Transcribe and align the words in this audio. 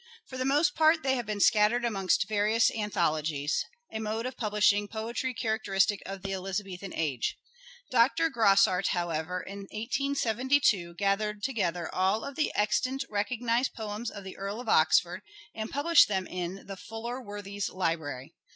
For 0.25 0.35
the 0.35 0.45
most 0.45 0.73
part 0.73 1.03
they 1.03 1.13
have 1.15 1.27
been 1.27 1.39
scattered 1.39 1.85
amongst 1.85 2.27
various 2.27 2.71
anthologies; 2.71 3.63
a 3.93 3.99
mode 3.99 4.25
of 4.25 4.35
publishing 4.35 4.87
poetry 4.87 5.31
characteristic 5.31 6.01
of 6.07 6.23
the 6.23 6.33
Elizabethan 6.33 6.91
age. 6.95 7.37
Dr. 7.91 8.31
Grosart, 8.31 8.87
however, 8.97 9.41
in 9.43 9.59
1872 9.71 10.95
gathered 10.95 11.43
together 11.43 11.93
all 11.93 12.21
the 12.33 12.51
extant 12.55 13.05
recognized 13.11 13.75
poems 13.75 14.09
of 14.09 14.23
the 14.23 14.37
Earl 14.37 14.59
of 14.59 14.67
Oxford 14.67 15.21
and 15.53 15.69
published 15.69 16.07
them 16.07 16.25
in 16.25 16.65
the" 16.65 16.77
Fuller 16.89 17.21
Worthies' 17.21 17.69
Library. 17.69 18.33